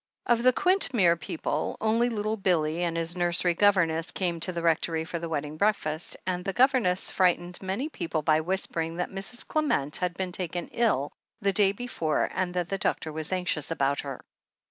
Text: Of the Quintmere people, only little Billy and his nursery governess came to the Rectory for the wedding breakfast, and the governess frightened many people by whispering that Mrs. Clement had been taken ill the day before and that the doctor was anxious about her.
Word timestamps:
Of 0.25 0.41
the 0.41 0.51
Quintmere 0.51 1.15
people, 1.15 1.77
only 1.79 2.09
little 2.09 2.35
Billy 2.35 2.81
and 2.81 2.97
his 2.97 3.15
nursery 3.15 3.53
governess 3.53 4.09
came 4.09 4.39
to 4.39 4.51
the 4.51 4.63
Rectory 4.63 5.05
for 5.05 5.19
the 5.19 5.29
wedding 5.29 5.57
breakfast, 5.57 6.17
and 6.25 6.43
the 6.43 6.53
governess 6.53 7.11
frightened 7.11 7.61
many 7.61 7.87
people 7.87 8.23
by 8.23 8.41
whispering 8.41 8.95
that 8.97 9.11
Mrs. 9.11 9.47
Clement 9.47 9.97
had 9.97 10.15
been 10.15 10.31
taken 10.31 10.69
ill 10.69 11.11
the 11.39 11.53
day 11.53 11.71
before 11.71 12.29
and 12.33 12.51
that 12.55 12.69
the 12.69 12.79
doctor 12.79 13.13
was 13.13 13.31
anxious 13.31 13.69
about 13.69 13.99
her. 13.99 14.19